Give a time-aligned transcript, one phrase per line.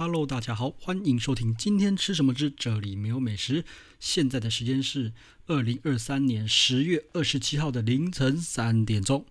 [0.00, 3.64] Hello，大家好，欢迎收听今天吃什么之这里没有美食。
[3.98, 5.12] 现在的时间是
[5.46, 9.26] 二零二三年十月二十七号的凌晨三点钟。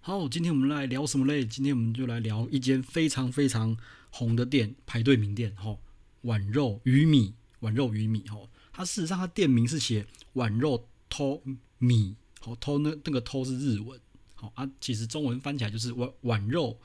[0.00, 1.44] 好，今天我们来聊什么嘞？
[1.44, 3.76] 今天我们就来聊一间非常非常
[4.10, 5.54] 红的店，排队名店。
[5.54, 5.78] 哈，
[6.22, 8.24] 碗肉鱼米，碗肉鱼米。
[8.26, 8.38] 哈，
[8.72, 11.40] 它事实上它店名是写碗肉偷
[11.78, 12.16] 米。
[12.40, 13.96] 好，偷那那个偷是日文。
[14.34, 16.76] 好啊，其实中文翻起来就是碗碗肉。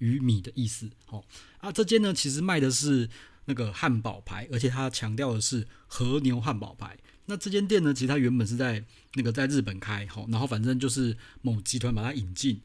[0.00, 1.24] 鱼米的意思，哦。
[1.60, 3.08] 啊，这间呢其实卖的是
[3.44, 6.98] 那个汉堡排，而且它强调的是和牛汉堡排。
[7.26, 12.60] 那这间店呢，其实它原本是在那个在日本开，好，然后反正就是某集团把它引进，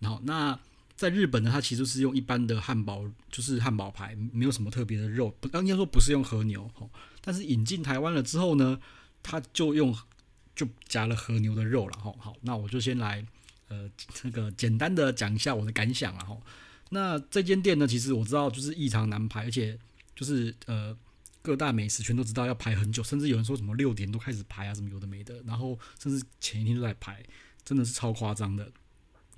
[0.00, 0.58] 然后那
[0.94, 6.90] 在日本呢，它其实是用一般的汉堡，就是汉堡排，没有什么特别的肉，不，应该说不是用和牛，哦，
[7.22, 8.78] 但是引进台湾了之后呢，
[9.22, 9.96] 它就用
[10.54, 13.24] 就加了和牛的肉了，好，好，那我就先来
[13.68, 13.90] 呃
[14.24, 16.36] 那个简单的讲一下我的感想啊，哈。
[16.94, 19.78] 那这间店呢，其实我知道就是异常难排，而且
[20.14, 20.94] 就是呃
[21.40, 27.24] 各大美食全都知道要排很久，甚至有人说什么六点都开始排啊，什么有的没的，然后甚至前一天都在排，
[27.64, 28.70] 真的是超夸张的。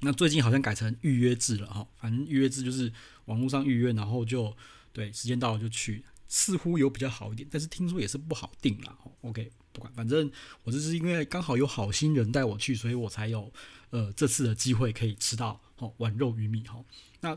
[0.00, 2.92] 那最近好像改成预约制了哈，反正预约制就是
[3.26, 4.54] 网络上预约，然后就
[4.92, 8.98] 对时间到了就去，似乎有比较好一点，但是听说也是不好订啦。
[9.22, 10.28] OK，不管，反正
[10.64, 13.50] 我就是因为刚好有好心人带我去，所以我才有
[13.94, 16.84] 呃这次的机会可以吃到哦碗肉鱼米哈。
[17.20, 17.32] 那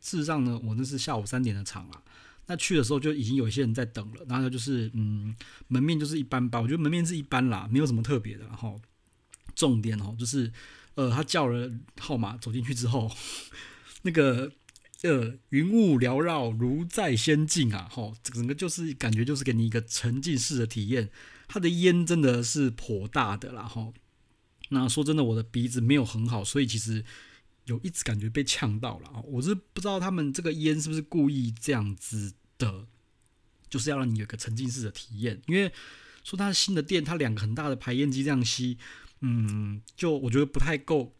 [0.00, 2.02] 事实上呢，我那是下午三点的场啊。
[2.46, 4.20] 那去的时候就已经有一些人在等了。
[4.28, 5.34] 然后就是，嗯，
[5.68, 8.44] 门面就是一般般，我觉得门面是一般啦，没有什么特别的。
[8.44, 8.78] 然后
[9.54, 10.52] 重点哦，就是，
[10.94, 13.10] 呃，他叫了号码走进去之后，
[14.04, 14.52] 那个
[15.04, 17.88] 呃云雾缭绕，如在仙境啊。
[17.90, 21.08] 吼，整个就是感觉就是给你一个沉浸式的体验。
[21.48, 23.62] 它的烟真的是颇大的啦。
[23.62, 23.94] 吼，
[24.70, 27.04] 那说真的，我的鼻子没有很好，所以其实。
[27.66, 29.22] 有一直感觉被呛到了啊！
[29.22, 32.86] 我是不知道他们这个烟是不是故意这样子的，
[33.70, 35.40] 就是要让你有个沉浸式的体验。
[35.46, 35.72] 因为
[36.22, 38.76] 说它新的店，它两个很大的排烟机这样吸，
[39.20, 41.14] 嗯，就我觉得不太够，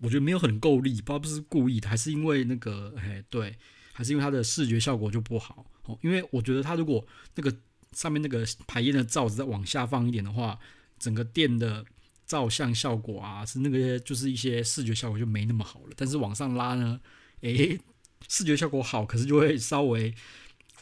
[0.00, 3.56] 我觉得没有很够力，不知道是不是故意的，还是因为那个，哎，对，
[3.92, 5.96] 还是因为它的视觉效果就不好哦。
[6.02, 7.56] 因为我觉得它如果那个
[7.92, 10.58] 上面那个排烟的罩子再往下放一点的话，
[10.98, 11.86] 整个店的。
[12.32, 15.90] 照相效果啊，是那个就是一些视觉效果就没那么好了。
[15.94, 16.98] 但是往上拉呢，
[17.42, 17.78] 诶，
[18.26, 20.14] 视觉效果好，可是就会稍微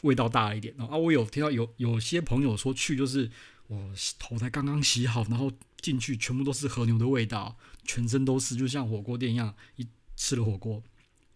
[0.03, 0.95] 味道大一点啊。
[0.95, 3.29] 我有听到有有些朋友说去，就是
[3.67, 5.51] 我头才刚刚洗好，然后
[5.81, 9.85] 进去全部都是和牛的味道，全身都是，就像火锅店一样，一
[10.15, 10.81] 吃了火锅，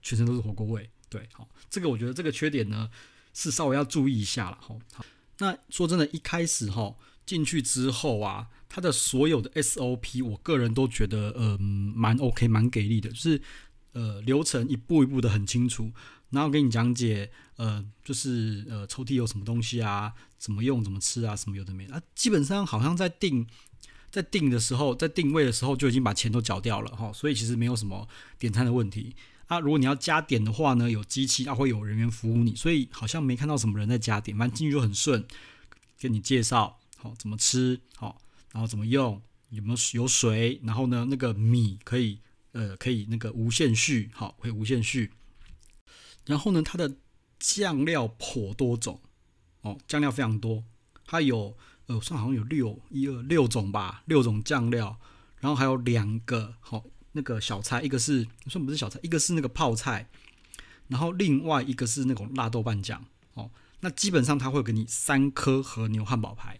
[0.02, 0.90] 全身都是火锅味。
[1.10, 2.90] 对，好，这个我觉得这个缺点呢
[3.34, 4.58] 是稍微要注意一下了。
[4.62, 4.80] 好，
[5.40, 8.48] 那说真的，一开始哈进去之后啊。
[8.68, 13.42] 它的所有的 SOP，我个人都觉得，嗯，蛮 OK，蛮给力的，就是，
[13.94, 15.94] 呃，流程一步一步的很清楚，
[16.32, 23.48] 然后给你讲解，呃，就是，呃，抽屉有什么东西啊，怎么用，怎么吃啊，什么有的没的，啊，基本上好像在订，
[24.12, 28.06] 在订的时候，在定位的时候就已经把钱都缴掉了哈，所以其实没有什么
[28.38, 29.16] 点餐的问题
[29.48, 29.62] 啊。
[29.62, 35.26] 如果你要加点的话呢，有机器，啊，会有人员服务你，所以好像没看到什么人在加点，反正进去就很顺，
[35.98, 38.20] 给你介绍，好，怎么吃，好。
[38.52, 39.22] 然后怎么用？
[39.50, 40.60] 有没有有水？
[40.64, 42.20] 然后呢，那个米可以
[42.54, 45.12] 呃可以那个无限续，好，可以无限续。
[46.26, 46.98] 然后呢，它的
[47.38, 49.00] 酱料颇多种
[49.62, 50.64] 哦，酱料非常多。
[51.06, 51.56] 它有
[51.86, 55.00] 呃，算好像有六一二六种吧，六种酱料。
[55.40, 60.10] 然后还有两个好、哦、那个小菜，一个是算不是小菜，一个是那个泡菜，
[60.88, 63.06] 然后另外一个是那种辣豆瓣酱
[63.36, 63.52] 哦。
[63.82, 66.60] 那基本上它会给你三颗和牛汉堡排。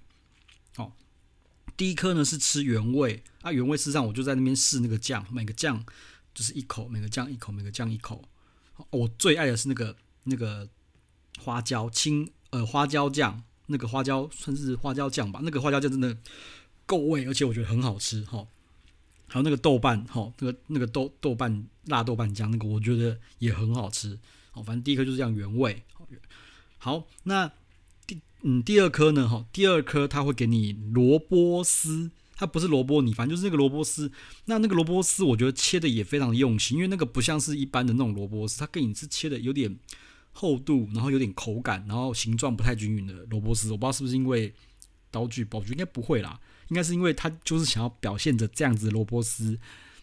[1.78, 5.86] 第一颗呢是吃原味啊，原味事实上我就在那边试那个酱，每个酱
[6.34, 8.24] 就是一口，每个酱一口，每个酱一口。
[8.92, 9.94] 我最爱的是那个
[10.24, 10.70] 那个
[11.38, 16.18] 花椒青呃花椒酱，那个花椒算是花椒酱吧，那个花椒酱真的
[16.86, 18.48] 够味，而且我觉得很好吃哈。
[19.28, 24.18] 还有那个豆瓣哈，那个那个豆豆瓣辣豆瓣酱，那个我觉得也很好吃。
[24.52, 25.84] 好，反正第一颗就是这样原味。
[26.78, 27.52] 好，那。
[28.06, 29.28] 第嗯，第二颗呢？
[29.28, 34.12] 哈，第二颗它会给你萝卜丝，它不是萝卜泥，反正就是那个萝卜丝。
[34.46, 39.80] 那那个萝卜丝，我觉得切的也非常用心，因为那个不像是一般的那种萝卜丝，它给你是切的有点
[40.32, 43.72] 厚度，然后有点口感，然后形状不太均匀的萝卜丝。
[43.72, 44.54] 我不知道是不是因为
[45.10, 49.58] 刀具不好，应该不会啦，应该是因为它就是想要表现着这样子萝卜丝，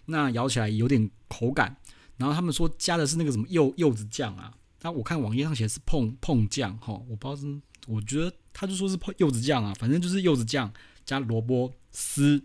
[0.07, 1.77] 那咬起来有点口感。
[2.17, 7.61] 然后他们说加的是那个什么柚柚子酱啊，那我看网页上写是碰碰酱哈，我不知道是。
[7.87, 10.73] 我觉得他就说是柚子酱啊，反正就是柚子酱
[11.05, 12.43] 加萝卜丝，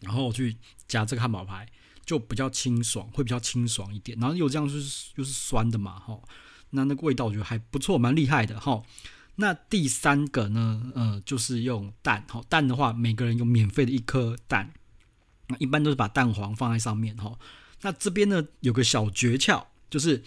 [0.00, 0.56] 然后去
[0.88, 1.66] 加这个汉堡排，
[2.04, 4.18] 就比较清爽，会比较清爽一点。
[4.18, 6.20] 然后柚子酱就是就是酸的嘛，哈。
[6.70, 8.82] 那那个味道我觉得还不错，蛮厉害的哈。
[9.36, 14.72] 那第三个呢，呃，就是用蛋，哈，蛋的话，每个人有免费的一颗蛋，
[15.46, 17.38] 那一般都是把蛋黄放在上面哈。
[17.82, 20.24] 那这边呢有个小诀窍，就是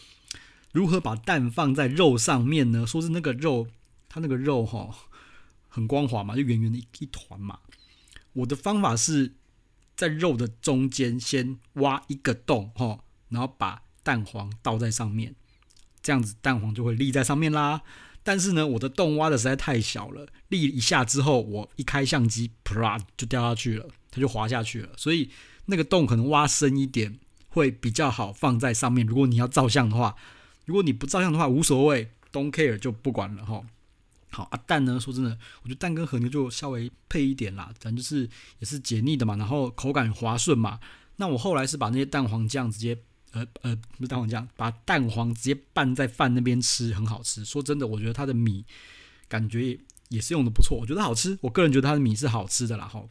[0.72, 2.88] 如何把蛋放在肉上面呢？
[2.88, 3.68] 说是那个肉，
[4.10, 4.94] 它那个肉哈
[5.70, 7.60] 很光滑嘛，就圆圆的一一团嘛。
[8.34, 9.36] 我的方法是
[9.96, 15.36] 在肉的中间先挖一个洞哈，然后把蛋黄倒在上面，
[16.02, 17.82] 这样子蛋黄就会立在上面啦。
[18.22, 24.90] 但是呢，我的洞挖的实在太小了，立一下之后，我一开相机，啪就掉下去了，它就滑下去了。
[24.98, 25.30] 所以
[25.66, 29.06] 那个洞可能挖深一点会比较好放在上面。
[29.06, 30.16] 如果你要照相的话，
[30.66, 33.64] 如果你不照相的话，无所谓，don't care 就不管了哈。
[34.30, 38.30] 好啊，蛋呢，说真的，我觉得蛋跟和牛就稍微配一点啦，反正就是
[38.60, 40.80] 也是解腻的嘛，然后口感滑顺嘛。
[41.16, 42.98] 那我后来是把那些蛋黄酱直接。
[43.32, 47.46] 呃呃，不是蛋黄酱，把蛋黄直接拌在饭那边吃，很好吃。
[47.46, 48.66] 说真的，我觉得它的米
[49.28, 51.38] 感觉也，也是用的不错，我觉得好吃。
[51.42, 53.08] 我个人觉得它的米是好吃的啦，哈，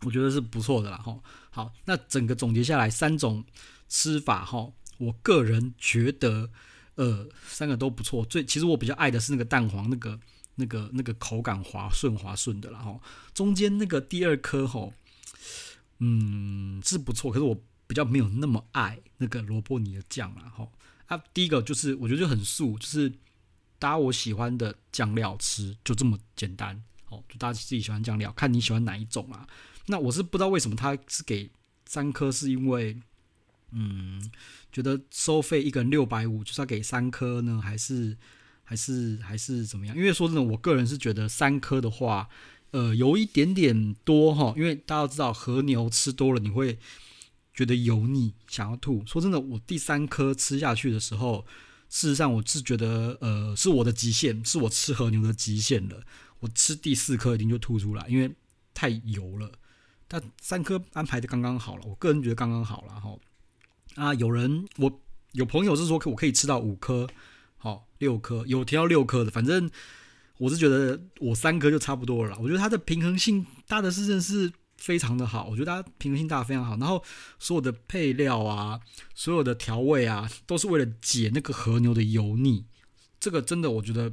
[0.00, 1.16] 我觉得是不错的啦，哈。
[1.50, 3.44] 好，那整个总结下来，三种
[3.88, 4.68] 吃法，哈，
[4.98, 6.50] 我个人觉得，
[6.96, 8.24] 呃，三个都不错。
[8.24, 10.18] 最其实我比较爱的是那个蛋黄，那个
[10.56, 13.00] 那个那个口感滑顺滑顺的啦，哈。
[13.32, 14.90] 中间那个第二颗，哈，
[15.98, 17.60] 嗯，是不错，可是我。
[17.86, 20.66] 比较没有那么爱那个萝卜泥的酱啦，哈
[21.04, 23.12] 啊，第一个就是我觉得就很素，就是
[23.78, 29.46] 搭我喜欢的酱料吃，就这么简单，哦，就大家自己喜欢酱料，看你喜欢哪一种啊。
[29.84, 31.50] 那我是不知道为什么他是给
[31.84, 32.98] 三颗，是因为
[33.72, 34.30] 嗯，
[34.72, 38.16] 觉得收费一个人六百五，就是要给三颗呢，还是
[38.64, 39.96] 还是还是怎么样？
[39.96, 42.28] 因为说真的，我个人是觉得三颗的话，
[42.72, 46.78] 呃，有一点点多哈，因为大家都知道和牛吃多了你会。
[47.56, 49.04] 觉得油腻，想要吐。
[49.06, 51.46] 说真的，我第三颗吃下去的时候，
[51.88, 56.02] 事实上我是觉得，呃，是我的极限，是我吃和牛的极限了。
[56.40, 58.28] 我吃第四颗一定就吐出来，因为
[58.74, 59.52] 太油了。
[60.08, 63.16] 但三颗安排的刚刚好了，我个人觉得刚刚好了哈。
[63.94, 65.00] 啊，有人我
[65.30, 67.08] 有朋友是说，我可以吃到五颗，
[67.64, 69.68] 好六颗，有提到六颗的，反正
[70.38, 72.38] 我是觉得我三颗就差不多了。
[72.38, 74.52] 我觉得它的平衡性大的是真是。
[74.76, 76.76] 非常的好，我觉得它平衡性大非常好。
[76.76, 77.02] 然后
[77.38, 78.78] 所有的配料啊，
[79.14, 82.66] 所有的调味啊，都是为了解那个和牛的油腻。
[83.18, 84.12] 这个真的，我觉得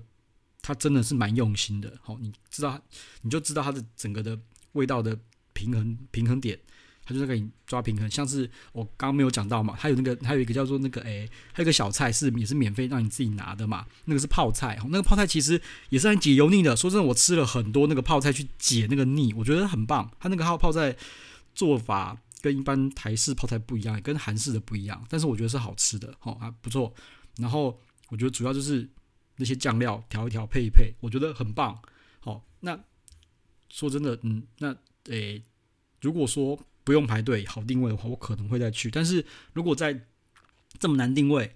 [0.61, 1.97] 它真的是蛮用心的。
[2.01, 2.79] 好，你知道，
[3.23, 4.39] 你就知道它的整个的
[4.73, 5.19] 味道的
[5.51, 6.57] 平衡平衡点。
[7.03, 15.59] 他就在给你抓平衡，像是我刚刚没有讲到嘛，还有那个还有一个叫做那个诶，还有一个小菜是也是免费让你自己拿的嘛，那个是泡菜，那个泡菜其实
[15.89, 16.75] 也是很解油腻的。
[16.75, 20.11] 说真的，我吃了很多那个泡菜去解那个腻，我觉得很棒。
[20.19, 20.95] 它那个泡泡菜
[21.55, 26.93] 做法跟一般台式泡菜不一样，跟韩式的不一样，但是我觉得是好吃的，哦，还不错。
[27.37, 28.87] 然后我觉得主要就是
[29.37, 31.81] 那些酱料调一调配一配，我觉得很棒。
[32.19, 32.79] 好，那
[33.69, 34.75] 说真的，嗯，那
[35.05, 35.43] 诶，
[35.99, 36.57] 如果说。
[36.83, 38.89] 不用排队，好定位的话，我可能会再去。
[38.89, 40.07] 但是如果在
[40.79, 41.55] 这么难定位，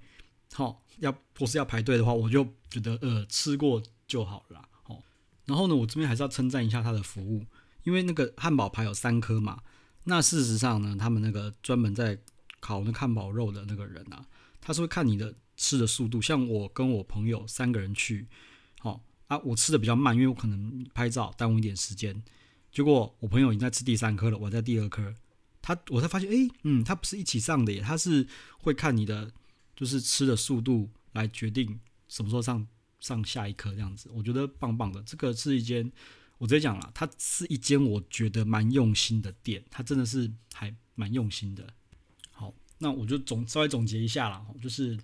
[0.53, 4.67] 好要或是要排队的话，我就觉得呃吃过就好了。
[4.83, 5.01] 好，
[5.45, 7.45] 然后呢，我这边还是要称赞一下他的服务，
[7.83, 9.61] 因为那个汉堡排有三颗嘛。
[10.03, 12.19] 那事实上呢，他们那个专门在
[12.59, 14.23] 烤那汉堡肉的那个人啊，
[14.61, 16.21] 他是会看你的吃的速度。
[16.21, 18.27] 像我跟我朋友三个人去，
[18.79, 22.23] 好啊，我吃的比较慢，因为我可能拍照耽误一点时间。
[22.75, 25.15] 结果我朋友已经在吃第三颗了，我在第二颗，
[25.61, 28.27] 他我才发现，哎，嗯，他不是一起上的耶，他是
[28.57, 29.31] 会看你的
[29.77, 31.79] 就是吃的速度来决定
[32.09, 32.67] 什么时候上
[32.99, 35.01] 上下一颗这样子，我觉得棒棒的。
[35.03, 35.89] 这个是一间
[36.37, 41.65] 我直接讲了，它是一间我觉得蛮用心的店，它真的是还蛮用心的。
[42.31, 44.99] 好，那我就总稍微总结一下啦，就是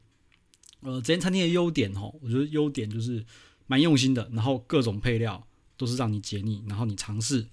[0.82, 3.26] 呃，这间餐厅的优点哈，我觉得优点就是
[3.66, 5.48] 蛮用心的，然后各种配料
[5.78, 7.48] 都是让你解腻，然后你尝试。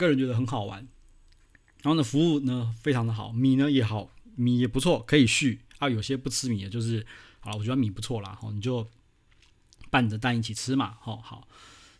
[0.00, 0.86] 个人觉得很好玩，
[1.82, 5.88] 然后呢，服务呢非常的好，米呢也好，米也不错，可以续啊。
[5.88, 7.06] 有些不吃米的，就是
[7.40, 8.88] 好了，我觉得米不错啦，好，你就
[9.90, 11.46] 拌着蛋一起吃嘛，好好。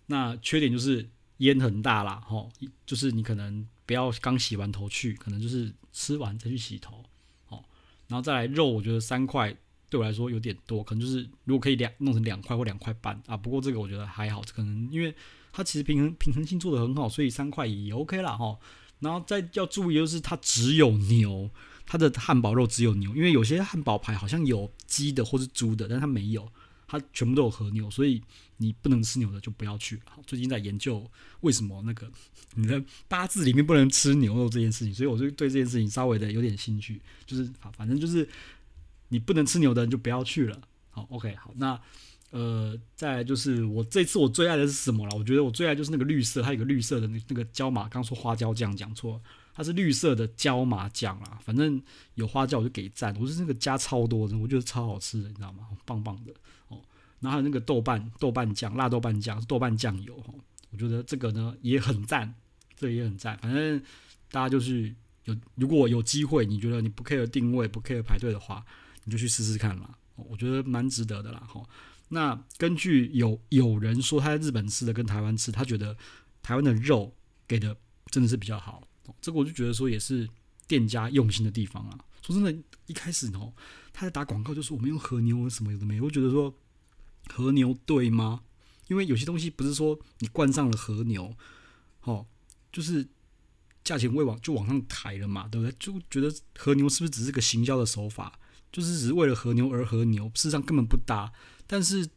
[0.07, 2.51] 那缺点就是烟很大啦，吼，
[2.87, 7.05] 就是你可能不要刚洗完头去，可能就是吃完再去洗头，
[7.47, 7.65] 好。
[8.09, 9.57] 然后再来肉，我觉得三块
[9.89, 13.37] 对我来说有点多，可能就是如果可以两弄成两块或两块半啊。
[13.37, 15.15] 不过这个我觉得还好，可能因为。
[15.53, 18.59] 它其实平衡平衡性做得很好，所以三块也 OK 啦哈。
[19.01, 21.51] 然后再要注意就是它只有牛，
[21.87, 26.47] 它的汉堡肉只有牛，因为有些汉堡排好像有鸡的或是猪的，但它没有，
[26.87, 28.23] 它全部都有和牛，所以
[28.59, 29.99] 你不能吃牛的就不要去。
[30.05, 32.11] 好，最近在研究为什么那个
[32.57, 38.29] 你的八字里面不能吃牛肉这件事情，所以我就对这件事情稍微的有点兴趣，就是反正就是
[39.09, 40.61] 你不能吃牛的人就不要去了。
[40.91, 41.81] 好，OK，好，那
[42.31, 45.17] 呃，再就是我这次我最爱的是什么了？
[45.17, 49.21] 我觉得我最爱就是那个绿色，它有个绿色的那那个椒麻，刚说花椒酱讲错，
[49.53, 51.41] 它是绿色的椒麻酱啦。
[51.43, 51.83] 反正
[52.15, 55.67] 有花椒我就给赞，我是那个加超多的，我觉得超好吃的，你知道吗？
[55.85, 56.33] 棒棒的
[56.69, 56.81] 哦。
[57.19, 60.33] 然后还有那个豆瓣豆瓣酱，辣豆瓣酱，豆瓣酱油哈，
[60.71, 62.33] 我觉得这个呢也很赞，
[62.77, 63.37] 这也很赞。
[63.39, 63.83] 反正
[64.31, 64.95] 大家就是
[65.25, 68.65] 有如果有机会，你觉得你不 care 定位，不 care 排队的话，
[69.03, 69.97] 你就去试试看嘛。
[70.15, 71.43] 我觉得蛮值得的啦。
[71.49, 71.63] 哈，
[72.11, 75.97] 那根据有有人说他在日本吃的跟台湾吃，他觉得
[76.43, 77.15] 台湾的肉
[77.49, 77.77] 给的
[78.07, 78.87] 真的是比较好。
[79.21, 80.29] 这个我就觉得说也是
[80.69, 81.99] 店家用心的地方啊。
[82.23, 82.55] 说真的，
[82.87, 83.53] 一开始哦
[83.93, 86.55] 他在打广告就说我们用和牛什么有的没，我觉得说。
[87.29, 88.41] 和牛对吗？
[88.89, 91.33] 因为有些东西不是说你灌上了和牛，
[92.03, 92.27] 哦，
[92.73, 93.07] 就是
[93.85, 95.77] 价钱会往就往上抬了嘛，对不对？
[95.79, 98.41] 就觉得和牛是不是只是个行销的手法，
[98.73, 101.33] 就是只是为了和牛而和牛，事实上根本不搭。
[101.71, 102.09] 但是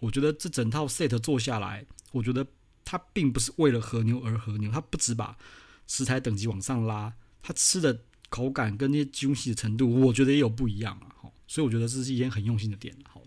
[0.00, 2.46] 我觉得这整套 set 做下来，我觉得
[2.82, 5.36] 它并不是为了和牛而和牛，它不止把
[5.86, 8.00] 食材等级往上拉，它吃的
[8.30, 11.12] 口感跟那些精细的程度，我觉得也有不一样啊。
[11.20, 12.96] 好，所以我觉得这是一件很用心的店。
[13.06, 13.20] 好。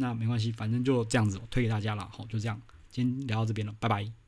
[0.00, 2.08] 那没关系，反正就这样子，我推给大家了。
[2.12, 4.27] 好，就这样，今天聊到这边了，拜拜。